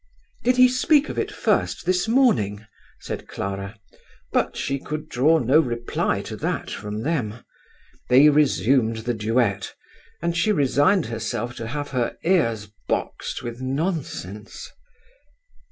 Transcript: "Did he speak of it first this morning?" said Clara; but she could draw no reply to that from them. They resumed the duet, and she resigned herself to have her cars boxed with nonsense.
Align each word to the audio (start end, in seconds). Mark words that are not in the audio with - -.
"Did 0.43 0.57
he 0.57 0.67
speak 0.67 1.09
of 1.09 1.19
it 1.19 1.31
first 1.31 1.85
this 1.85 2.07
morning?" 2.07 2.65
said 2.99 3.27
Clara; 3.27 3.75
but 4.31 4.57
she 4.57 4.79
could 4.79 5.07
draw 5.07 5.37
no 5.37 5.59
reply 5.59 6.23
to 6.23 6.35
that 6.37 6.71
from 6.71 7.03
them. 7.03 7.43
They 8.09 8.27
resumed 8.29 9.05
the 9.05 9.13
duet, 9.13 9.75
and 10.19 10.35
she 10.35 10.51
resigned 10.51 11.05
herself 11.05 11.55
to 11.57 11.67
have 11.67 11.89
her 11.89 12.17
cars 12.25 12.67
boxed 12.89 13.43
with 13.43 13.61
nonsense. 13.61 14.71